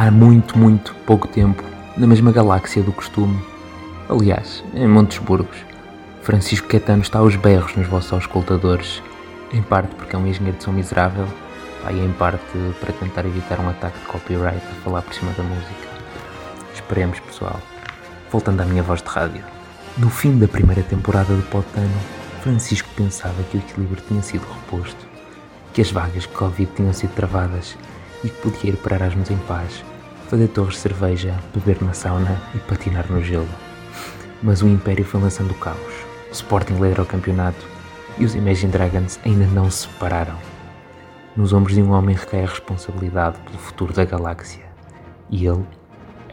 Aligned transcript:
há 0.00 0.10
muito, 0.10 0.58
muito 0.58 0.94
pouco 1.04 1.28
tempo, 1.28 1.62
na 1.94 2.06
mesma 2.06 2.32
galáxia 2.32 2.82
do 2.82 2.90
costume. 2.90 3.38
Aliás, 4.08 4.64
em 4.72 4.88
Montes 4.88 5.18
Burgos, 5.18 5.58
Francisco 6.22 6.66
Caetano 6.68 7.02
está 7.02 7.18
aos 7.18 7.36
berros 7.36 7.76
nos 7.76 7.86
vossos 7.86 8.10
auscultadores, 8.10 9.02
em 9.52 9.60
parte 9.60 9.94
porque 9.96 10.16
é 10.16 10.18
um 10.18 10.26
engenheiro 10.26 10.56
de 10.56 10.64
som 10.64 10.72
miserável, 10.72 11.26
e 11.90 11.98
em 11.98 12.12
parte 12.12 12.42
para 12.80 12.94
tentar 12.94 13.26
evitar 13.26 13.60
um 13.60 13.68
ataque 13.68 13.98
de 13.98 14.06
copyright 14.06 14.62
a 14.70 14.82
falar 14.82 15.02
por 15.02 15.12
cima 15.12 15.32
da 15.32 15.42
música. 15.42 15.88
Esperemos, 16.72 17.20
pessoal. 17.20 17.60
Voltando 18.32 18.62
à 18.62 18.64
minha 18.64 18.82
voz 18.82 19.02
de 19.02 19.08
rádio. 19.10 19.44
No 19.98 20.08
fim 20.08 20.38
da 20.38 20.48
primeira 20.48 20.82
temporada 20.82 21.34
do 21.34 21.42
Potano, 21.50 22.00
Francisco 22.40 22.88
pensava 22.96 23.42
que 23.50 23.58
o 23.58 23.60
equilíbrio 23.60 24.02
tinha 24.08 24.22
sido 24.22 24.46
reposto, 24.50 25.06
que 25.74 25.82
as 25.82 25.90
vagas 25.90 26.22
de 26.22 26.28
Covid 26.28 26.72
tinham 26.74 26.92
sido 26.94 27.10
travadas 27.10 27.76
e 28.24 28.28
que 28.28 28.40
podia 28.42 28.70
ir 28.70 28.76
para 28.76 28.96
Erasmus 28.96 29.30
em 29.30 29.38
paz, 29.38 29.84
fazer 30.28 30.48
torres 30.48 30.74
de 30.74 30.80
cerveja, 30.80 31.38
beber 31.54 31.82
na 31.82 31.92
sauna 31.92 32.40
e 32.54 32.58
patinar 32.58 33.10
no 33.10 33.22
gelo. 33.22 33.48
Mas 34.42 34.62
o 34.62 34.68
Império 34.68 35.04
foi 35.04 35.20
lançando 35.20 35.50
o 35.50 35.58
caos. 35.58 35.94
O 36.30 36.32
Sporting 36.32 36.74
liderou 36.74 37.04
o 37.04 37.08
campeonato 37.08 37.66
e 38.18 38.24
os 38.24 38.34
Imagine 38.34 38.72
Dragons 38.72 39.18
ainda 39.24 39.46
não 39.46 39.70
se 39.70 39.88
separaram. 39.88 40.36
Nos 41.36 41.52
ombros 41.52 41.74
de 41.74 41.82
um 41.82 41.92
homem 41.92 42.14
recai 42.14 42.44
a 42.44 42.48
responsabilidade 42.48 43.38
pelo 43.40 43.58
futuro 43.58 43.92
da 43.92 44.04
galáxia. 44.04 44.64
E 45.30 45.46
ele, 45.46 45.64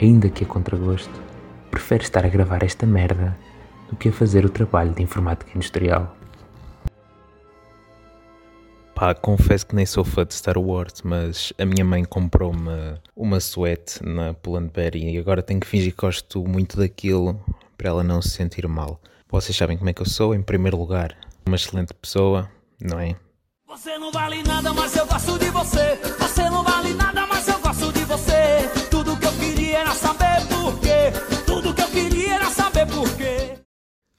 ainda 0.02 0.30
que 0.30 0.44
a 0.44 0.48
contragosto, 0.48 1.22
prefere 1.70 2.04
estar 2.04 2.26
a 2.26 2.30
gravar 2.30 2.64
esta 2.64 2.86
merda 2.86 3.38
do 3.90 3.96
que 3.96 4.10
a 4.10 4.12
fazer 4.12 4.46
o 4.46 4.50
trabalho 4.50 4.92
de 4.92 5.04
informática 5.04 5.52
industrial. 5.56 6.16
Pá, 8.98 9.14
confesso 9.14 9.68
que 9.68 9.76
nem 9.76 9.86
sou 9.86 10.04
fã 10.04 10.26
de 10.26 10.34
Star 10.34 10.58
Wars, 10.58 11.04
mas 11.04 11.54
a 11.60 11.66
minha 11.66 11.86
mãe 11.86 12.04
comprou-me 12.04 13.00
uma 13.16 13.40
suéte 13.40 14.04
na 14.04 14.34
Pull&Bear 14.34 14.96
e 14.96 15.16
agora 15.20 15.44
tenho 15.44 15.60
que 15.60 15.68
fingir 15.68 15.94
que 15.94 16.02
gosto 16.02 16.44
muito 16.44 16.78
daquilo 16.78 17.40
para 17.78 17.90
ela 17.90 18.04
não 18.04 18.24
se 18.24 18.30
sentir 18.30 18.68
mal. 18.68 19.00
Vocês 19.30 19.56
sabem 19.56 19.78
como 19.78 19.88
é 19.88 19.94
que 19.94 20.02
eu 20.02 20.06
sou, 20.08 20.34
em 20.34 20.42
primeiro 20.42 20.78
lugar, 20.78 21.16
uma 21.46 21.56
excelente 21.56 21.94
pessoa, 21.94 22.50
não 22.82 23.00
é? 23.00 23.16
Você 23.68 24.00
não 24.00 24.12
vale 24.12 24.42
nada, 24.42 24.74
mas 24.74 24.96
eu 24.96 25.06
gosto 25.06 25.38
de 25.38 25.52
você. 25.52 25.96
Você 26.18 26.50
não 26.50 26.64
vale 26.64 26.96
nada, 26.96 27.28
mas 27.28 27.48
eu 27.48 27.60
gosto 27.60 27.94
de 27.94 28.04
você. 28.04 28.68
Tudo 28.90 29.16
que 29.16 29.28
eu 29.28 29.34
queria 29.34 29.78
era 29.78 29.94
saber 29.94 30.44
por 30.48 30.80
quê. 30.80 31.14
Tudo 31.46 31.72
que 31.72 31.84
eu 31.84 31.90
queria 31.90 32.34
era 32.34 32.50
saber 32.50 32.88
por 32.88 33.08
quê. 33.16 33.60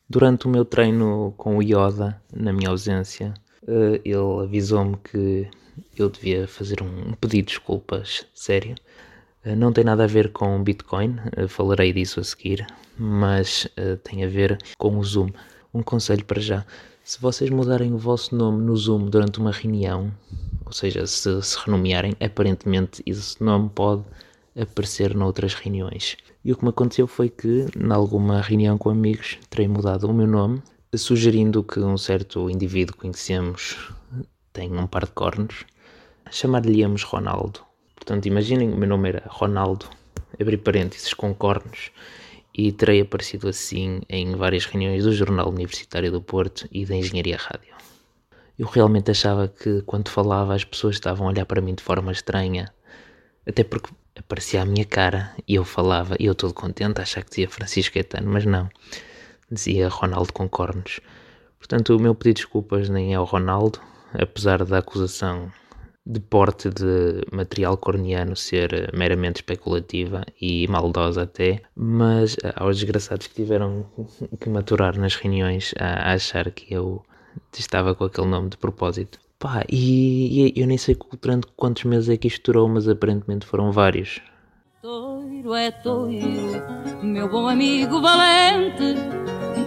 Durante 0.09 0.47
o 0.47 0.49
meu 0.49 0.65
treino 0.65 1.35
com 1.37 1.57
o 1.57 1.63
Yoda, 1.65 2.23
na 2.33 2.53
minha 2.53 2.71
ausência, 2.71 3.35
eh, 3.69 4.01
ele 4.03 4.43
avisou-me 4.43 4.97
que 4.97 5.47
eu 5.97 6.09
devia 6.09 6.49
fazer 6.49 6.83
um 6.83 7.13
pedido 7.21 7.47
de 7.47 7.53
desculpas 7.53 8.27
sério. 8.35 8.75
Eh, 9.45 9.55
não 9.55 9.73
tem 9.73 9.85
nada 9.85 10.05
a 10.05 10.07
ver 10.07 10.33
com 10.33 10.63
Bitcoin, 10.63 11.17
eh, 11.37 11.47
falarei 11.47 11.93
disso 11.93 12.19
a 12.19 12.25
seguir, 12.25 12.67
mas 12.99 13.69
tem 14.03 14.25
a 14.25 14.29
ver 14.29 14.59
com 14.79 14.97
o 14.99 15.05
Zoom. 15.05 15.29
Um 15.75 15.83
conselho 15.83 16.25
para 16.25 16.41
já: 16.41 16.65
se 17.05 17.21
vocês 17.21 17.51
mudarem 17.51 17.93
o 17.93 17.99
vosso 17.99 18.35
nome 18.35 18.65
no 18.65 18.75
Zoom 18.77 19.07
durante 19.07 19.39
uma 19.39 19.53
reunião, 19.53 20.11
ou 20.65 20.73
seja, 20.73 21.07
se 21.07 21.43
se 21.43 21.59
renomearem, 21.65 22.15
aparentemente 22.21 23.03
esse 23.07 23.43
nome 23.43 23.71
pode 23.75 24.03
aparecer 24.59 25.15
noutras 25.15 25.55
reuniões. 25.55 26.17
E 26.45 26.53
o 26.53 26.57
que 26.57 26.65
me 26.65 26.71
aconteceu 26.71 27.07
foi 27.07 27.29
que, 27.29 27.67
em 27.77 27.93
alguma 27.93 28.41
reunião 28.41 28.79
com 28.79 28.91
amigos, 28.91 29.39
terei 29.51 29.69
mudado 29.69 30.09
o 30.09 30.15
meu 30.15 30.27
nome, 30.27 30.63
sugerindo 30.97 31.63
que 31.63 31.81
um 31.81 31.99
certo 31.99 32.49
indivíduo 32.49 32.97
conhecemos 32.97 33.77
tem 34.53 34.73
um 34.73 34.87
par 34.87 35.05
de 35.05 35.13
cornos, 35.13 35.65
chamar-lhe-íamos 36.31 37.03
Ronaldo. 37.03 37.61
Portanto, 37.95 38.27
imaginem, 38.27 38.73
o 38.73 38.77
meu 38.77 38.89
nome 38.89 39.11
era 39.11 39.23
Ronaldo, 39.29 39.87
abri 40.41 40.57
parênteses, 40.57 41.13
com 41.15 41.35
cornos, 41.35 41.91
e 42.55 42.73
terei 42.73 43.01
aparecido 43.03 43.49
assim 43.49 44.01
em 44.09 44.35
várias 44.35 44.65
reuniões 44.65 45.05
do 45.05 45.13
Jornal 45.13 45.49
Universitário 45.49 46.11
do 46.11 46.23
Porto 46.23 46.67
e 46.73 46.85
da 46.85 46.97
Engenharia 46.97 47.37
Rádio. 47.37 47.75
Eu 48.59 48.67
realmente 48.67 49.11
achava 49.11 49.47
que 49.47 49.83
quando 49.83 50.09
falava 50.09 50.55
as 50.55 50.65
pessoas 50.65 50.97
estavam 50.97 51.29
a 51.29 51.31
olhar 51.31 51.47
para 51.47 51.61
mim 51.61 51.75
de 51.75 51.83
forma 51.83 52.11
estranha, 52.11 52.73
até 53.47 53.63
porque 53.63 53.91
aparecia 54.19 54.63
a 54.63 54.65
minha 54.65 54.85
cara 54.85 55.33
e 55.47 55.55
eu 55.55 55.65
falava 55.65 56.17
e 56.19 56.27
eu 56.27 56.35
todo 56.35 56.53
contente 56.53 56.99
a 56.99 57.03
achar 57.03 57.23
que 57.23 57.31
dizia 57.31 57.49
Francisco 57.49 57.95
Caetano, 57.95 58.29
mas 58.29 58.45
não, 58.45 58.69
dizia 59.51 59.89
Ronaldo 59.89 60.33
com 60.33 60.49
cornos. 60.49 61.01
Portanto, 61.59 61.97
o 61.97 62.01
meu 62.01 62.15
pedido 62.15 62.37
de 62.37 62.43
desculpas 62.43 62.89
nem 62.89 63.13
é 63.13 63.17
ao 63.17 63.25
Ronaldo, 63.25 63.81
apesar 64.15 64.65
da 64.65 64.79
acusação 64.79 65.51
de 66.09 66.21
porte 66.21 66.71
de 66.71 67.23
material 67.31 67.77
corneano 67.77 68.35
ser 68.35 68.91
meramente 68.97 69.37
especulativa 69.37 70.25
e 70.41 70.67
maldosa 70.69 71.23
até, 71.23 71.61
mas 71.77 72.35
eh, 72.43 72.53
aos 72.57 72.77
desgraçados 72.77 73.27
que 73.27 73.35
tiveram 73.35 73.85
que 74.41 74.49
maturar 74.49 74.99
nas 74.99 75.15
reuniões 75.17 75.75
a, 75.79 76.15
achar 76.15 76.51
que 76.51 76.73
eu 76.73 77.05
estava 77.59 77.95
com 77.95 78.05
aquele 78.05 78.27
nome 78.27 78.49
de 78.49 78.57
propósito. 78.57 79.19
Pá, 79.39 79.65
e, 79.69 80.51
e 80.57 80.61
eu 80.61 80.67
nem 80.67 80.79
sei 80.79 80.97
durante 81.21 81.47
quantos 81.55 81.85
meses 81.85 82.09
é 82.09 82.17
que 82.17 82.27
isto 82.27 82.51
durou, 82.51 82.69
mas 82.69 82.89
aparentemente 82.89 83.45
foram 83.45 83.71
vários. 83.71 84.21
Toiro 84.81 85.55
é 85.55 85.71
toiro, 85.71 87.03
meu 87.03 87.29
bom 87.29 87.47
amigo 87.47 88.01
valente, 88.01 89.18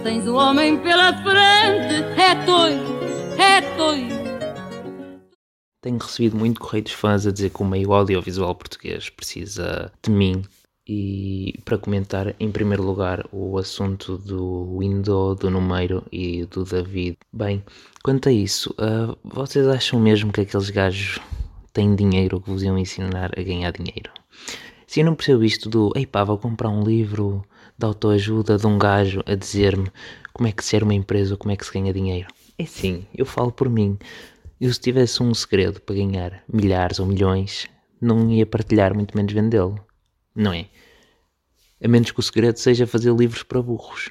tens 0.02 0.26
o 0.26 0.34
homem 0.34 0.78
pela 0.78 1.12
frente, 1.22 2.02
é 2.20 2.34
toiro, 2.44 2.82
é 3.38 3.60
toiro. 3.76 4.22
Tenho 5.80 5.98
recebido 5.98 6.36
muito 6.36 6.60
correio 6.60 6.84
dos 6.84 6.92
fãs 6.92 7.26
a 7.26 7.30
dizer 7.30 7.50
que 7.50 7.62
o 7.62 7.64
meio 7.64 7.92
audiovisual 7.92 8.54
português 8.54 9.10
precisa 9.10 9.92
de 10.02 10.10
mim 10.10 10.42
e 10.88 11.54
para 11.64 11.78
comentar 11.78 12.34
em 12.40 12.50
primeiro 12.50 12.82
lugar 12.82 13.24
o 13.32 13.56
assunto 13.58 14.18
do 14.18 14.78
Window, 14.78 15.36
do 15.36 15.50
Numeiro 15.50 16.04
e 16.10 16.46
do 16.46 16.64
David. 16.64 17.16
Bem, 17.32 17.62
quanto 18.02 18.28
a 18.28 18.32
isso, 18.32 18.74
uh, 18.78 19.16
vocês 19.22 19.66
acham 19.68 20.00
mesmo 20.00 20.32
que 20.32 20.40
aqueles 20.40 20.70
gajos 20.70 21.20
têm 21.72 21.94
dinheiro 21.94 22.40
que 22.40 22.50
vos 22.50 22.62
iam 22.64 22.76
ensinar 22.76 23.30
a 23.38 23.42
ganhar 23.42 23.70
dinheiro? 23.70 24.10
Se 24.86 25.00
eu 25.00 25.06
não 25.06 25.14
percebo 25.14 25.44
isto 25.44 25.68
do, 25.68 25.92
ei 25.94 26.06
pá, 26.06 26.24
vou 26.24 26.38
comprar 26.38 26.70
um 26.70 26.82
livro 26.82 27.44
de 27.78 27.86
autoajuda 27.86 28.56
de 28.56 28.66
um 28.66 28.78
gajo 28.78 29.22
a 29.26 29.34
dizer-me 29.34 29.90
como 30.32 30.48
é 30.48 30.52
que 30.52 30.64
se 30.64 30.76
era 30.76 30.84
uma 30.84 30.94
empresa 30.94 31.34
ou 31.34 31.38
como 31.38 31.52
é 31.52 31.56
que 31.56 31.64
se 31.64 31.72
ganha 31.72 31.92
dinheiro. 31.92 32.28
É 32.58 32.64
sim, 32.64 33.06
eu 33.14 33.26
falo 33.26 33.52
por 33.52 33.68
mim. 33.68 33.98
Eu 34.60 34.72
se 34.72 34.80
tivesse 34.80 35.22
um 35.22 35.34
segredo 35.34 35.80
para 35.80 35.96
ganhar 35.96 36.44
milhares 36.46 37.00
ou 37.00 37.06
milhões, 37.06 37.66
não 38.00 38.30
ia 38.30 38.46
partilhar, 38.46 38.94
muito 38.94 39.16
menos 39.16 39.32
vendê-lo. 39.32 39.84
Não 40.34 40.52
é? 40.52 40.66
A 41.82 41.88
menos 41.88 42.10
que 42.10 42.20
o 42.20 42.22
segredo 42.22 42.58
seja 42.58 42.86
fazer 42.86 43.12
livros 43.12 43.42
para 43.42 43.60
burros. 43.60 44.10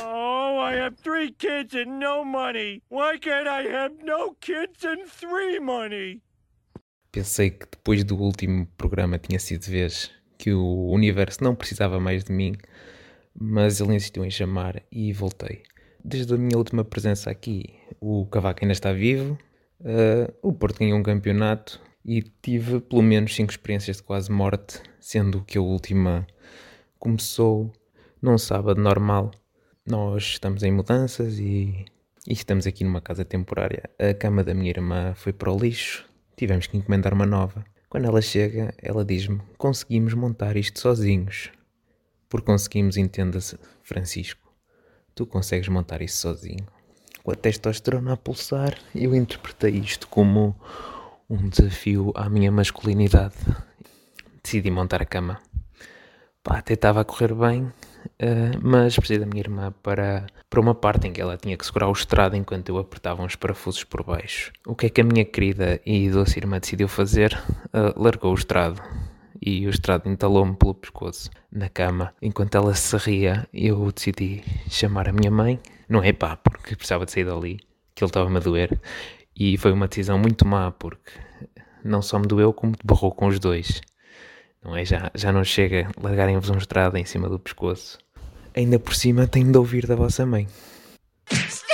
Oh, 0.00 0.58
I 0.60 0.76
have 0.80 0.96
three 1.02 1.32
kids 1.32 1.74
and 1.74 1.98
no 2.00 2.24
money. 2.24 2.82
Why 2.90 3.18
can't 3.18 3.48
I 3.48 3.72
have 3.72 3.94
no 4.04 4.34
kids 4.40 4.84
and 4.84 5.06
three 5.06 5.60
money? 5.60 6.20
Pensei 7.12 7.50
que 7.50 7.66
depois 7.70 8.02
do 8.04 8.16
último 8.16 8.66
programa 8.76 9.18
tinha 9.18 9.38
sido 9.38 9.66
vez 9.66 10.10
que 10.38 10.52
o 10.52 10.88
universo 10.90 11.44
não 11.44 11.54
precisava 11.54 12.00
mais 12.00 12.24
de 12.24 12.32
mim, 12.32 12.56
mas 13.34 13.80
ele 13.80 13.94
insistiu 13.94 14.24
em 14.24 14.30
chamar 14.30 14.82
e 14.90 15.12
voltei. 15.12 15.62
Desde 16.04 16.34
a 16.34 16.36
minha 16.36 16.58
última 16.58 16.84
presença 16.84 17.30
aqui, 17.30 17.74
o 18.00 18.26
Cavaco 18.26 18.60
ainda 18.62 18.72
está 18.72 18.92
vivo, 18.92 19.38
Uh, 19.82 20.32
o 20.40 20.52
Porto 20.52 20.78
ganhou 20.78 20.96
um 20.96 21.02
campeonato 21.02 21.80
e 22.04 22.22
tive 22.22 22.80
pelo 22.80 23.02
menos 23.02 23.34
5 23.34 23.50
experiências 23.50 23.96
de 23.96 24.02
quase 24.04 24.30
morte, 24.30 24.80
sendo 25.00 25.42
que 25.42 25.58
a 25.58 25.60
última 25.60 26.24
começou 27.00 27.72
num 28.20 28.38
sábado 28.38 28.80
normal. 28.80 29.32
Nós 29.84 30.22
estamos 30.22 30.62
em 30.62 30.70
mudanças 30.70 31.40
e, 31.40 31.84
e, 32.28 32.32
estamos 32.32 32.64
aqui 32.64 32.84
numa 32.84 33.00
casa 33.00 33.24
temporária. 33.24 33.90
A 33.98 34.14
cama 34.14 34.44
da 34.44 34.54
minha 34.54 34.70
irmã 34.70 35.14
foi 35.14 35.32
para 35.32 35.52
o 35.52 35.58
lixo, 35.58 36.08
tivemos 36.36 36.68
que 36.68 36.76
encomendar 36.76 37.12
uma 37.12 37.26
nova. 37.26 37.64
Quando 37.88 38.04
ela 38.04 38.22
chega, 38.22 38.72
ela 38.80 39.04
diz-me: 39.04 39.40
Conseguimos 39.58 40.14
montar 40.14 40.56
isto 40.56 40.78
sozinhos. 40.78 41.50
Por 42.32 42.40
conseguimos, 42.40 42.96
entenda-se, 42.96 43.58
Francisco, 43.82 44.50
tu 45.14 45.26
consegues 45.26 45.68
montar 45.68 46.00
isso 46.00 46.16
sozinho 46.16 46.66
com 47.22 47.30
a 47.30 47.34
testosterona 47.34 48.14
a 48.14 48.16
pulsar, 48.16 48.74
eu 48.94 49.14
interpretei 49.14 49.72
isto 49.72 50.08
como 50.08 50.56
um 51.28 51.46
desafio 51.46 52.10
à 52.16 52.30
minha 52.30 52.50
masculinidade. 52.50 53.34
Decidi 54.42 54.70
montar 54.70 55.02
a 55.02 55.04
cama. 55.04 55.42
Pá, 56.42 56.56
até 56.56 56.72
estava 56.72 57.02
a 57.02 57.04
correr 57.04 57.34
bem, 57.34 57.64
uh, 57.64 57.72
mas 58.62 58.96
precisei 58.96 59.18
da 59.18 59.26
minha 59.26 59.42
irmã 59.42 59.70
para, 59.82 60.26
para 60.48 60.58
uma 60.58 60.74
parte 60.74 61.08
em 61.08 61.12
que 61.12 61.20
ela 61.20 61.36
tinha 61.36 61.58
que 61.58 61.66
segurar 61.66 61.88
o 61.88 61.92
estrado 61.92 62.34
enquanto 62.34 62.70
eu 62.70 62.78
apertava 62.78 63.22
uns 63.22 63.36
parafusos 63.36 63.84
por 63.84 64.02
baixo. 64.02 64.50
O 64.66 64.74
que 64.74 64.86
é 64.86 64.88
que 64.88 65.02
a 65.02 65.04
minha 65.04 65.26
querida 65.26 65.82
e 65.84 66.08
doce 66.08 66.38
irmã 66.38 66.58
decidiu 66.58 66.88
fazer? 66.88 67.38
Uh, 67.66 68.02
largou 68.02 68.32
o 68.32 68.36
estrado 68.36 68.82
e 69.44 69.66
o 69.66 69.70
estrado 69.70 70.08
entalou-me 70.08 70.54
pelo 70.54 70.72
pescoço 70.72 71.28
na 71.50 71.68
cama. 71.68 72.14
Enquanto 72.22 72.54
ela 72.54 72.72
se 72.74 72.96
ria, 72.96 73.48
eu 73.52 73.90
decidi 73.90 74.44
chamar 74.70 75.08
a 75.08 75.12
minha 75.12 75.32
mãe. 75.32 75.58
Não 75.88 76.00
é 76.02 76.12
pá, 76.12 76.36
porque 76.36 76.76
precisava 76.76 77.04
de 77.04 77.10
sair 77.10 77.24
dali, 77.24 77.58
que 77.92 78.04
ele 78.04 78.08
estava-me 78.08 78.36
a 78.36 78.40
doer. 78.40 78.80
E 79.34 79.58
foi 79.58 79.72
uma 79.72 79.88
decisão 79.88 80.16
muito 80.16 80.46
má, 80.46 80.70
porque 80.70 81.10
não 81.84 82.00
só 82.00 82.20
me 82.20 82.28
doeu, 82.28 82.52
como 82.52 82.74
barrou 82.84 83.10
com 83.10 83.26
os 83.26 83.40
dois. 83.40 83.80
Não 84.62 84.76
é? 84.76 84.84
Já, 84.84 85.10
já 85.12 85.32
não 85.32 85.42
chega 85.42 85.90
largarem-vos 86.00 86.48
um 86.48 86.56
estrada 86.58 86.98
em 87.00 87.04
cima 87.04 87.28
do 87.28 87.38
pescoço. 87.38 87.98
Ainda 88.54 88.78
por 88.78 88.94
cima 88.94 89.26
tenho 89.26 89.50
de 89.50 89.58
ouvir 89.58 89.88
da 89.88 89.96
vossa 89.96 90.24
mãe. 90.24 90.46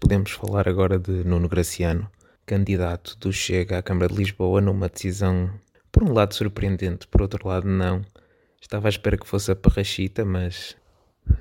Podemos 0.00 0.30
falar 0.30 0.68
agora 0.68 0.98
de 0.98 1.24
Nuno 1.24 1.48
Graciano, 1.48 2.08
candidato 2.46 3.18
do 3.18 3.32
Chega 3.32 3.78
à 3.78 3.82
Câmara 3.82 4.08
de 4.08 4.16
Lisboa 4.16 4.60
numa 4.60 4.88
decisão, 4.88 5.50
por 5.90 6.04
um 6.04 6.12
lado 6.12 6.34
surpreendente, 6.34 7.06
por 7.08 7.20
outro 7.20 7.48
lado 7.48 7.66
não. 7.66 8.02
Estava 8.60 8.88
à 8.88 8.90
espera 8.90 9.18
que 9.18 9.26
fosse 9.26 9.50
a 9.50 9.56
parrachita, 9.56 10.24
mas 10.24 10.76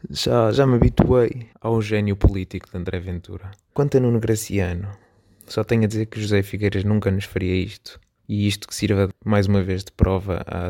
já, 0.09 0.51
já 0.51 0.65
me 0.65 0.75
habituei 0.75 1.49
ao 1.61 1.81
gênio 1.81 2.15
político 2.15 2.69
de 2.69 2.77
André 2.77 2.99
Ventura. 2.99 3.51
Quanto 3.73 3.97
a 3.97 3.99
Nuno 3.99 4.19
Graciano, 4.19 4.89
só 5.45 5.63
tenho 5.63 5.83
a 5.83 5.87
dizer 5.87 6.07
que 6.07 6.19
José 6.19 6.41
Figueiras 6.41 6.83
nunca 6.83 7.11
nos 7.11 7.25
faria 7.25 7.55
isto. 7.55 7.99
E 8.27 8.47
isto 8.47 8.67
que 8.67 8.73
sirva 8.73 9.09
mais 9.23 9.45
uma 9.45 9.61
vez 9.61 9.83
de 9.83 9.91
prova 9.91 10.43
à, 10.47 10.69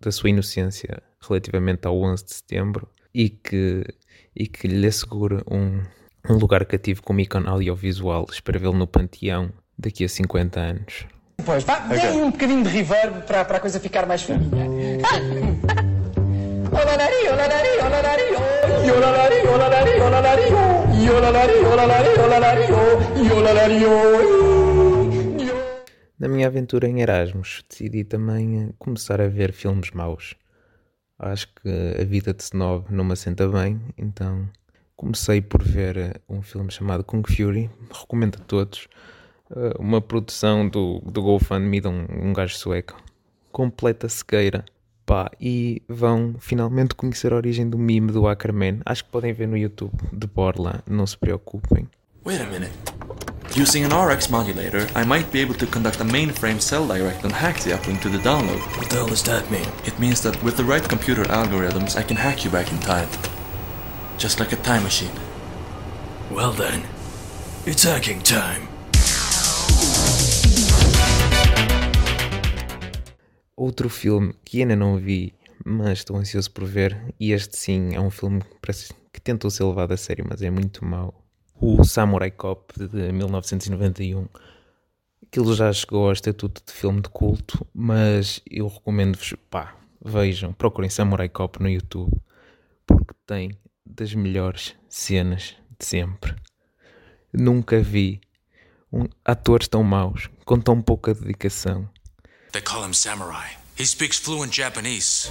da 0.00 0.12
sua 0.12 0.28
inocência 0.28 1.02
relativamente 1.20 1.86
ao 1.86 1.98
11 1.98 2.24
de 2.24 2.34
setembro 2.34 2.86
e 3.14 3.30
que, 3.30 3.84
e 4.36 4.46
que 4.46 4.68
lhe 4.68 4.86
assegure 4.86 5.42
um, 5.50 5.82
um 6.28 6.36
lugar 6.36 6.66
cativo 6.66 7.02
como 7.02 7.20
ícone 7.20 7.48
audiovisual. 7.48 8.26
Vê-lo 8.60 8.76
no 8.76 8.86
panteão 8.86 9.50
daqui 9.82 10.04
a 10.04 10.08
50 10.08 10.60
anos. 10.60 11.06
Pois, 11.44 11.64
vá, 11.64 11.86
okay. 11.86 12.10
um 12.12 12.30
bocadinho 12.30 12.62
de 12.62 12.70
reverb 12.70 13.22
para, 13.26 13.44
para 13.44 13.56
a 13.56 13.60
coisa 13.60 13.80
ficar 13.80 14.06
mais 14.06 14.22
fininha. 14.22 15.02
Na 26.18 26.28
minha 26.28 26.46
aventura 26.46 26.88
em 26.88 27.00
Erasmus, 27.00 27.64
decidi 27.68 28.04
também 28.04 28.72
começar 28.78 29.20
a 29.20 29.28
ver 29.28 29.52
filmes 29.52 29.90
maus. 29.90 30.34
Acho 31.18 31.48
que 31.48 31.68
a 32.00 32.04
vida 32.04 32.32
de 32.32 32.42
snob 32.42 32.86
não 32.90 33.04
me 33.04 33.12
assenta 33.12 33.48
bem, 33.48 33.80
então 33.98 34.48
comecei 34.96 35.42
por 35.42 35.62
ver 35.62 36.20
um 36.28 36.40
filme 36.40 36.70
chamado 36.70 37.04
Kung 37.04 37.22
Fury, 37.26 37.68
recomendo 37.92 38.38
a 38.40 38.44
todos. 38.44 38.88
Uma 39.78 40.00
produção 40.00 40.68
do, 40.68 41.00
do 41.00 41.22
GoFundMe 41.22 41.80
de 41.80 41.88
um, 41.88 42.06
um 42.10 42.32
gajo 42.32 42.56
sueco. 42.56 42.96
Completa 43.50 44.08
sequeira. 44.08 44.64
Pá, 45.04 45.30
e 45.40 45.82
vão 45.88 46.36
finalmente 46.38 46.94
conhecer 46.94 47.32
a 47.32 47.36
origem 47.36 47.68
do 47.68 47.76
meme 47.76 48.12
do 48.12 48.26
Ackerman. 48.26 48.80
Acho 48.86 49.04
que 49.04 49.10
podem 49.10 49.32
ver 49.32 49.48
no 49.48 49.56
YouTube 49.56 49.92
de 50.12 50.26
Borla, 50.26 50.82
não 50.88 51.06
se 51.06 51.18
preocupem. 51.18 51.88
Wait 52.24 52.40
a 52.40 52.46
minute. 52.46 52.72
Using 53.54 53.84
an 53.84 53.92
RX 53.92 54.28
modulator, 54.28 54.86
I 54.94 55.04
might 55.04 55.30
be 55.30 55.40
able 55.40 55.54
to 55.56 55.66
conduct 55.66 56.00
a 56.00 56.04
mainframe 56.04 56.58
cell 56.58 56.86
direct 56.86 57.24
and 57.24 57.32
hack 57.32 57.60
the 57.60 57.72
uplink 57.72 58.00
to 58.00 58.08
the 58.08 58.18
download. 58.18 58.60
What 58.78 58.88
the 58.88 58.96
hell 58.96 59.08
does 59.08 59.22
that 59.24 59.50
mean? 59.50 59.66
It 59.84 59.98
means 59.98 60.22
that 60.22 60.42
with 60.42 60.56
the 60.56 60.64
right 60.64 60.88
computer 60.88 61.24
algorithms, 61.24 61.96
I 61.96 62.02
can 62.02 62.16
hack 62.16 62.44
you 62.44 62.50
back 62.50 62.72
in 62.72 62.78
time. 62.78 63.08
Just 64.16 64.40
like 64.40 64.52
a 64.52 64.56
time 64.62 64.84
machine. 64.84 65.12
Well 66.30 66.52
then, 66.52 66.84
it's 67.66 67.82
hacking 67.82 68.22
time. 68.22 68.71
Outro 73.62 73.88
filme 73.88 74.34
que 74.44 74.60
ainda 74.60 74.74
não 74.74 74.98
vi, 74.98 75.32
mas 75.64 75.98
estou 75.98 76.16
ansioso 76.16 76.50
por 76.50 76.64
ver, 76.64 77.00
e 77.20 77.30
este 77.30 77.56
sim 77.56 77.94
é 77.94 78.00
um 78.00 78.10
filme 78.10 78.42
que 79.12 79.20
tentou 79.20 79.48
ser 79.52 79.62
levado 79.62 79.92
a 79.92 79.96
sério, 79.96 80.26
mas 80.28 80.42
é 80.42 80.50
muito 80.50 80.84
mau. 80.84 81.24
O 81.60 81.84
Samurai 81.84 82.32
Cop 82.32 82.74
de 82.76 83.12
1991. 83.12 84.26
Aquilo 85.22 85.54
já 85.54 85.72
chegou 85.72 86.06
ao 86.06 86.12
estatuto 86.12 86.60
de 86.66 86.72
filme 86.72 87.02
de 87.02 87.08
culto, 87.08 87.64
mas 87.72 88.42
eu 88.50 88.66
recomendo-vos, 88.66 89.32
pá, 89.48 89.76
vejam, 90.04 90.52
procurem 90.52 90.90
Samurai 90.90 91.28
Cop 91.28 91.62
no 91.62 91.68
YouTube, 91.68 92.10
porque 92.84 93.14
tem 93.24 93.56
das 93.86 94.12
melhores 94.12 94.74
cenas 94.88 95.54
de 95.78 95.86
sempre. 95.86 96.34
Nunca 97.32 97.80
vi 97.80 98.20
um, 98.92 99.04
atores 99.24 99.68
tão 99.68 99.84
maus, 99.84 100.28
com 100.44 100.58
tão 100.58 100.82
pouca 100.82 101.14
dedicação. 101.14 101.88
They 102.52 102.60
call 102.60 102.84
him 102.84 102.92
Samurai. 102.92 103.56
He 103.78 103.86
speaks 103.86 104.18
fluent 104.18 104.52
Japanese. 104.52 105.30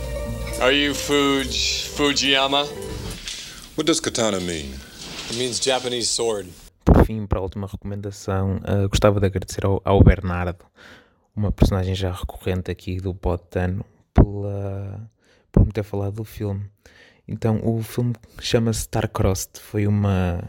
Are 0.60 0.72
you 0.72 0.96
Fuj 0.96 1.88
Fujiyama? 1.96 2.66
What 3.76 3.86
does 3.86 4.02
katana 4.02 4.40
mean? 4.40 4.74
It 5.30 5.38
means 5.38 5.60
Japanese 5.60 6.10
sword. 6.10 6.50
Por 6.84 7.06
fim, 7.06 7.28
para 7.28 7.38
a 7.38 7.44
última 7.44 7.68
recomendação, 7.68 8.56
uh, 8.58 8.90
gostava 8.90 9.20
de 9.20 9.28
agradecer 9.28 9.64
ao, 9.64 9.80
ao, 9.86 10.04
Bernardo, 10.04 10.66
uma 11.36 11.52
personagem 11.52 11.94
já 11.94 12.12
recorrente 12.12 12.72
aqui 12.72 12.98
do 12.98 13.14
Botano, 13.14 13.86
pela, 14.16 15.08
por 15.52 15.64
me 15.64 15.72
ter 15.72 15.84
falado 15.84 16.16
do 16.16 16.24
filme. 16.24 16.66
Então, 17.28 17.62
o 17.64 17.84
filme 17.84 18.16
chama-se 18.40 18.80
Starcrossed, 18.80 19.60
foi 19.60 19.86
uma 19.86 20.44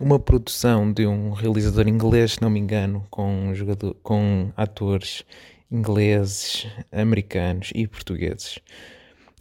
uma 0.00 0.18
produção 0.18 0.90
de 0.90 1.06
um 1.06 1.32
realizador 1.32 1.86
inglês, 1.86 2.32
se 2.32 2.42
não 2.42 2.48
me 2.48 2.58
engano, 2.58 3.06
com, 3.10 3.48
um 3.48 3.54
jogador, 3.54 3.94
com 4.02 4.50
atores 4.56 5.22
ingleses, 5.72 6.66
americanos 6.92 7.72
e 7.74 7.86
portugueses. 7.86 8.58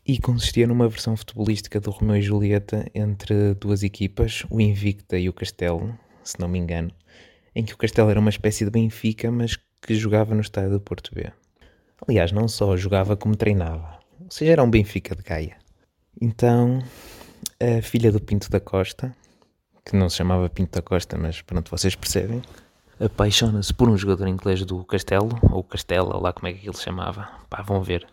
E 0.07 0.17
consistia 0.17 0.65
numa 0.65 0.87
versão 0.87 1.15
futebolística 1.15 1.79
do 1.79 1.91
Romeu 1.91 2.15
e 2.15 2.21
Julieta 2.21 2.89
entre 2.95 3.53
duas 3.55 3.83
equipas, 3.83 4.43
o 4.49 4.59
Invicta 4.59 5.19
e 5.19 5.27
o 5.27 5.33
Castelo, 5.33 5.93
se 6.23 6.39
não 6.39 6.47
me 6.47 6.57
engano, 6.57 6.91
em 7.53 7.63
que 7.63 7.73
o 7.73 7.77
Castelo 7.77 8.09
era 8.09 8.19
uma 8.19 8.29
espécie 8.29 8.63
de 8.63 8.71
Benfica, 8.71 9.29
mas 9.29 9.59
que 9.81 9.93
jogava 9.93 10.33
no 10.33 10.41
estádio 10.41 10.71
do 10.71 10.79
Porto 10.79 11.13
B. 11.13 11.31
Aliás, 12.07 12.31
não 12.31 12.47
só 12.47 12.75
jogava 12.77 13.15
como 13.15 13.35
treinava, 13.35 13.99
ou 14.19 14.31
seja, 14.31 14.53
era 14.53 14.63
um 14.63 14.71
Benfica 14.71 15.15
de 15.15 15.21
Gaia. 15.21 15.57
Então, 16.19 16.81
a 17.59 17.81
filha 17.81 18.11
do 18.11 18.19
Pinto 18.19 18.49
da 18.49 18.59
Costa, 18.59 19.15
que 19.85 19.95
não 19.95 20.09
se 20.09 20.17
chamava 20.17 20.49
Pinto 20.49 20.71
da 20.71 20.81
Costa, 20.81 21.17
mas 21.17 21.41
pronto, 21.41 21.69
vocês 21.69 21.93
percebem, 21.93 22.41
apaixona-se 23.03 23.73
por 23.73 23.89
um 23.89 23.97
jogador 23.97 24.27
inglês 24.27 24.63
do 24.63 24.83
Castelo, 24.83 25.29
ou 25.51 25.63
Castela, 25.63 26.19
lá 26.19 26.31
como 26.31 26.47
é 26.47 26.53
que 26.53 26.67
ele 26.67 26.77
se 26.77 26.83
chamava. 26.83 27.27
Pá, 27.49 27.61
vão 27.61 27.81
ver. 27.81 28.07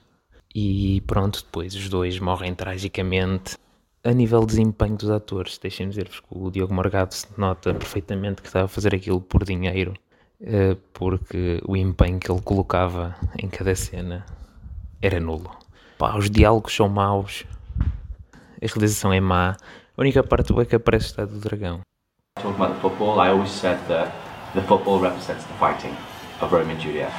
E 0.55 1.03
pronto, 1.07 1.43
depois 1.45 1.75
os 1.75 1.89
dois 1.89 2.19
morrem 2.19 2.55
tragicamente. 2.55 3.57
A 4.03 4.13
nível 4.13 4.41
de 4.41 4.47
desempenho 4.47 4.97
dos 4.97 5.11
atores, 5.11 5.59
deixem-me 5.59 5.91
dizer-vos 5.91 6.21
que 6.21 6.27
o 6.31 6.51
Diogo 6.51 6.73
Morgado 6.73 7.15
se 7.15 7.27
nota 7.37 7.75
perfeitamente 7.75 8.41
que 8.41 8.49
estava 8.49 8.65
a 8.65 8.69
fazer 8.69 8.95
aquilo 8.95 9.21
por 9.21 9.45
dinheiro, 9.45 9.93
eh, 10.41 10.77
porque 10.95 11.61
o 11.67 11.77
empenho 11.77 12.19
que 12.19 12.31
ele 12.31 12.41
colocava 12.41 13.15
em 13.39 13.49
cada 13.49 13.75
cena 13.75 14.25
era 15.03 15.21
nulo. 15.21 15.51
Pá, 15.99 16.17
os 16.17 16.31
diálogos 16.31 16.75
são 16.75 16.89
maus, 16.89 17.45
a 18.63 18.67
realização 18.67 19.13
é 19.13 19.21
má, 19.21 19.57
a 19.97 20.01
única 20.01 20.23
parte 20.23 20.53
boa 20.53 20.63
é 20.63 20.65
que 20.65 20.77
aparece 20.77 21.07
Estado 21.07 21.33
do 21.33 21.41
Dragão. 21.41 21.81
Talking 22.37 22.55
about 22.55 22.75
the 22.75 22.81
football, 22.81 23.21
I 23.21 23.31
always 23.31 23.51
said 23.51 23.79
that 23.89 24.28
the 24.55 24.63
football 24.63 25.01
represents 25.01 25.45
the 25.45 25.55
fighting 25.55 25.95
of 26.41 26.55
Juliet. 26.81 27.13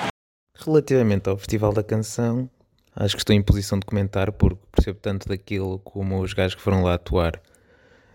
Relativamente 0.56 1.30
ao 1.30 1.38
Festival 1.38 1.74
da 1.74 1.84
Canção, 1.84 2.50
acho 2.96 3.16
que 3.16 3.22
estou 3.22 3.36
em 3.36 3.42
posição 3.42 3.80
de 3.80 3.86
comentar 3.86 4.32
porque 4.32 4.60
percebo 4.72 5.00
tanto 5.00 5.28
daquilo 5.30 5.80
como 5.80 6.20
os 6.22 6.34
gajos 6.34 6.56
que 6.56 6.62
foram 6.62 6.84
lá 6.84 6.96
atuar. 6.96 7.42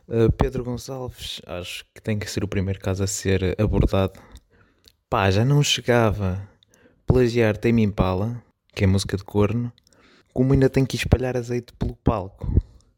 Uh, 0.08 0.30
Pedro 0.32 0.64
Gonçalves, 0.64 1.40
acho 1.46 1.84
que 1.94 2.02
tem 2.02 2.18
que 2.18 2.30
ser 2.30 2.44
o 2.44 2.48
primeiro 2.48 2.80
caso 2.80 3.02
a 3.04 3.06
ser 3.06 3.54
abordado. 3.58 4.20
Pá, 5.08 5.30
já 5.30 5.44
não 5.44 5.62
chegava 5.62 6.46
plagiar 7.06 7.56
Tame 7.56 7.82
Impala, 7.82 8.42
que 8.74 8.84
é 8.84 8.86
música 8.86 9.16
de 9.16 9.24
corno, 9.24 9.72
como 10.32 10.52
ainda 10.52 10.68
tem 10.68 10.84
que 10.84 10.96
espalhar 10.96 11.36
azeite 11.36 11.72
pelo 11.74 11.96
palco. 11.96 12.52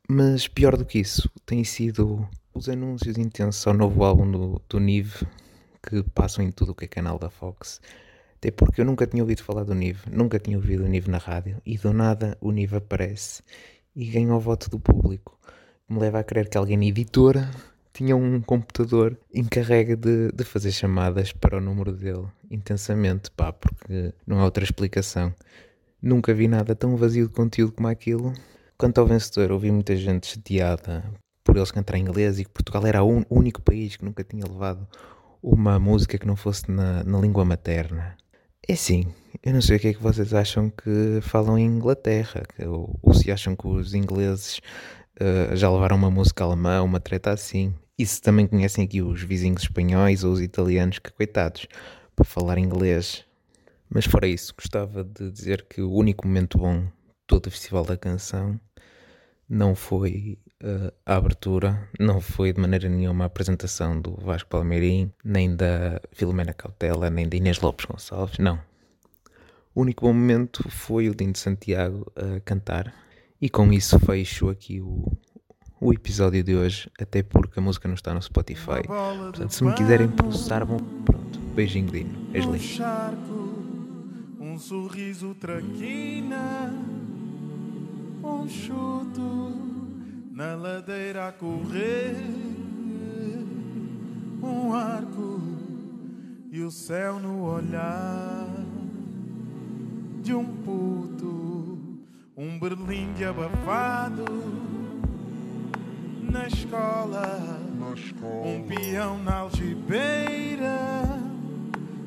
Mas 0.09 0.49
pior 0.49 0.77
do 0.77 0.85
que 0.85 0.99
isso, 0.99 1.31
tem 1.45 1.63
sido 1.63 2.27
os 2.55 2.69
anúncios 2.69 3.19
intensos 3.19 3.67
ao 3.67 3.75
novo 3.75 4.03
álbum 4.03 4.31
do, 4.31 4.63
do 4.69 4.81
Nive, 4.81 5.27
que 5.87 6.03
passam 6.03 6.45
em 6.45 6.51
tudo 6.51 6.73
o 6.73 6.75
que 6.75 6.85
é 6.85 6.89
canal 6.89 7.19
da 7.19 7.31
Fox. 7.31 7.81
Até 8.37 8.51
porque 8.51 8.81
eu 8.81 8.85
nunca 8.85 9.07
tinha 9.07 9.23
ouvido 9.23 9.43
falar 9.43 9.65
do 9.65 9.75
Nive, 9.75 10.11
nunca 10.11 10.39
tinha 10.39 10.57
ouvido 10.57 10.85
o 10.85 10.89
Nive 10.89 11.11
na 11.11 11.19
rádio, 11.19 11.63
e 11.65 11.79
do 11.79 11.93
nada 11.93 12.37
o 12.41 12.51
Nive 12.51 12.77
aparece 12.77 13.43
e 13.95 14.05
ganha 14.07 14.35
o 14.35 14.41
voto 14.41 14.69
do 14.69 14.79
público. 14.79 15.39
Me 15.89 15.99
leva 15.99 16.19
a 16.19 16.25
crer 16.25 16.49
que 16.49 16.59
alguém 16.59 16.77
na 16.77 16.85
editora 16.85 17.49
tinha 17.95 18.15
um 18.15 18.43
computador 18.43 19.17
encarrega 19.33 19.97
de, 19.97 20.31
de 20.33 20.45
fazer 20.45 20.71
chamadas 20.73 21.33
para 21.33 21.57
o 21.57 21.61
número 21.61 21.93
dele 21.93 22.27
intensamente, 22.51 23.31
pá, 23.31 23.53
porque 23.53 24.13
não 24.27 24.41
há 24.41 24.45
outra 24.45 24.65
explicação. 24.65 25.35
Nunca 26.03 26.35
vi 26.35 26.47
nada 26.47 26.75
tão 26.75 26.95
vazio 26.97 27.27
de 27.27 27.33
conteúdo 27.33 27.73
como 27.73 27.89
aquilo. 27.89 28.35
Quanto 28.77 28.99
ao 28.99 29.07
vencedor, 29.07 29.51
ouvi 29.51 29.71
muita 29.71 29.97
gente 29.97 30.27
chateada 30.27 31.03
por 31.43 31.57
eles 31.57 31.71
cantar 31.71 31.97
em 31.97 32.03
inglês 32.03 32.39
e 32.39 32.45
que 32.45 32.51
Portugal 32.51 32.87
era 32.87 33.03
o 33.03 33.25
único 33.31 33.63
país 33.63 33.97
que 33.97 34.05
nunca 34.05 34.23
tinha 34.23 34.45
levado 34.45 34.87
uma 35.43 35.79
música 35.79 36.19
que 36.19 36.27
não 36.27 36.37
fosse 36.37 36.71
na, 36.71 37.03
na 37.05 37.19
língua 37.19 37.45
materna. 37.45 38.17
É 38.69 38.75
sim, 38.75 39.07
eu 39.43 39.53
não 39.53 39.63
sei 39.63 39.77
o 39.77 39.81
que 39.81 39.89
é 39.89 39.95
que 39.95 40.03
vocês 40.03 40.35
acham 40.35 40.71
que 40.71 41.21
falam 41.23 41.59
em 41.59 41.67
Inglaterra, 41.67 42.43
ou, 42.67 42.99
ou 43.03 43.15
se 43.15 43.31
acham 43.31 43.55
que 43.55 43.67
os 43.67 43.95
ingleses 43.95 44.61
uh, 45.21 45.55
já 45.55 45.71
levaram 45.71 45.97
uma 45.97 46.11
música 46.11 46.45
alemã, 46.45 46.83
uma 46.83 47.01
treta 47.01 47.31
assim. 47.31 47.75
E 47.99 48.05
se 48.05 48.21
também 48.21 48.47
conhecem 48.47 48.85
aqui 48.85 49.01
os 49.03 49.23
vizinhos 49.23 49.63
espanhóis 49.63 50.25
ou 50.25 50.33
os 50.33 50.41
italianos, 50.41 50.99
que 50.99 51.13
coitados, 51.13 51.67
para 52.15 52.25
falar 52.25 52.59
inglês. 52.59 53.25
Mas 53.89 54.05
fora 54.05 54.27
isso, 54.27 54.53
gostava 54.57 55.05
de 55.05 55.31
dizer 55.31 55.65
que 55.69 55.81
o 55.81 55.93
único 55.93 56.27
momento 56.27 56.59
bom 56.59 56.81
de 56.81 56.91
todo 57.27 57.47
o 57.47 57.51
Festival 57.51 57.85
da 57.85 57.97
Canção 57.97 58.61
não 59.49 59.75
foi 59.75 60.39
uh, 60.67 60.93
a 61.07 61.17
abertura, 61.17 61.89
não 61.99 62.21
foi 62.21 62.53
de 62.53 62.61
maneira 62.61 62.89
nenhuma 62.89 63.25
a 63.25 63.27
apresentação 63.29 64.01
do 64.01 64.17
Vasco 64.17 64.51
Palmeirim, 64.51 65.13
nem 65.25 65.55
da 65.55 66.01
Filomena 66.13 66.53
Cautela, 66.53 67.09
nem 67.09 67.29
de 67.29 67.37
Inês 67.37 67.61
Lopes 67.61 67.87
Gonçalves, 67.87 68.39
não. 68.39 68.59
O 69.75 69.83
único 69.83 70.07
bom 70.07 70.13
momento 70.13 70.69
foi 70.69 71.09
o 71.09 71.15
Dino 71.15 71.33
de 71.33 71.39
Santiago 71.39 72.11
a 72.17 72.41
cantar, 72.41 72.93
e 73.41 73.49
com 73.49 73.73
isso 73.73 73.99
fecho 74.01 74.49
aqui 74.49 74.81
o, 74.81 75.13
o 75.81 75.93
episódio 75.93 76.43
de 76.43 76.57
hoje, 76.57 76.91
até 76.99 77.23
porque 77.23 77.59
a 77.59 77.63
música 77.63 77.87
não 77.87 77.95
está 77.95 78.13
no 78.13 78.21
Spotify. 78.21 78.83
Portanto, 78.87 79.51
se 79.51 79.65
me 79.65 79.75
quiserem 79.75 80.09
processar, 80.09 80.65
bom, 80.65 80.79
pronto. 81.05 81.39
Beijinho, 81.55 81.91
Dino. 81.91 82.29
És 82.35 82.45
lindo. 82.45 83.57
Um 84.41 84.59
sorriso 84.59 85.35
traquina, 85.35 86.73
um 88.23 88.49
chuto 88.49 89.76
na 90.37 90.55
ladeira 90.55 91.29
a 91.29 91.33
correr, 91.33 92.15
um 94.43 94.75
arco 94.75 95.41
e 96.53 96.61
o 96.61 96.71
céu 96.71 97.19
no 97.19 97.43
olhar 97.43 98.47
de 100.23 100.35
um 100.35 100.45
puto, 100.45 101.79
um 102.37 102.59
berlim 102.59 103.15
abafado 103.25 104.27
na 106.31 106.47
escola, 106.47 107.59
um 108.45 108.63
peão 108.69 109.17
na 109.23 109.37
algibeira, 109.37 110.79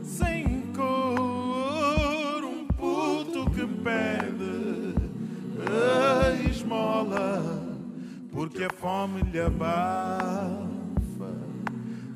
sem 0.03 0.71
cor, 0.75 2.43
um 2.43 2.67
puto 2.67 3.49
que 3.49 3.65
pede 3.65 4.93
a 5.65 6.47
esmola, 6.47 7.58
porque 8.39 8.63
a 8.63 8.69
fome 8.69 9.21
lhe 9.23 9.41
abafa 9.41 10.63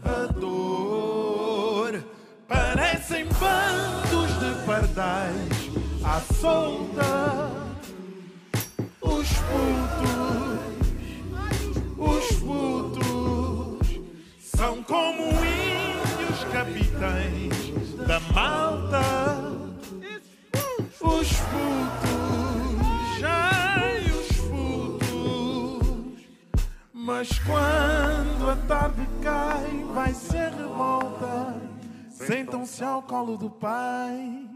a 0.06 0.32
dor. 0.39 2.01
Parecem 2.48 3.25
bandos 3.25 4.32
de 4.39 4.65
pardais 4.65 5.70
à 6.01 6.22
solta, 6.22 7.51
os 9.01 9.27
putos 9.50 9.84
os 11.98 12.25
putos 12.39 14.00
são 14.39 14.82
como 14.84 15.24
índios 15.24 16.44
capitães 16.53 17.96
da 18.08 18.22
malta. 18.34 19.01
Os 21.01 21.27
putos, 21.51 23.24
ai, 23.25 23.62
Mas 27.05 27.27
quando 27.39 28.50
a 28.50 28.55
tarde 28.65 29.05
cai, 29.22 29.83
vai 29.93 30.13
ser 30.13 30.53
revolta. 30.53 31.62
Sentam-se 32.10 32.81
ao 32.81 33.01
colo 33.01 33.36
do 33.36 33.50
pai, 33.50 34.48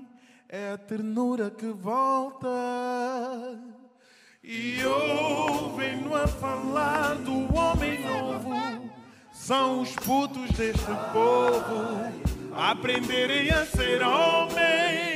é 0.48 0.72
a 0.72 0.78
ternura 0.78 1.52
que 1.52 1.66
volta. 1.66 2.48
E 4.42 4.82
ouvem-no 4.86 6.16
a 6.16 6.26
falar 6.26 7.16
do 7.16 7.54
homem 7.54 8.02
novo. 8.02 8.92
São 9.34 9.82
os 9.82 9.92
putos 9.92 10.50
deste 10.52 10.86
povo 11.12 12.10
a 12.56 12.72
aprenderem 12.72 13.50
a 13.50 13.66
ser 13.66 14.02
homens. 14.02 15.07